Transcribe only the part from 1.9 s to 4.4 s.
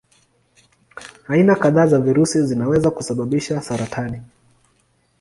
virusi zinaweza kusababisha saratani.